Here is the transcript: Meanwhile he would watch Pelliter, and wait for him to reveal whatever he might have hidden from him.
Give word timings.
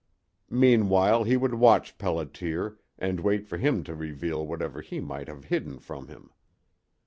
Meanwhile 0.49 1.25
he 1.25 1.37
would 1.37 1.53
watch 1.53 1.99
Pelliter, 1.99 2.77
and 2.97 3.19
wait 3.19 3.45
for 3.45 3.59
him 3.59 3.83
to 3.83 3.93
reveal 3.93 4.43
whatever 4.47 4.81
he 4.81 4.99
might 4.99 5.27
have 5.27 5.43
hidden 5.45 5.77
from 5.77 6.07
him. 6.07 6.31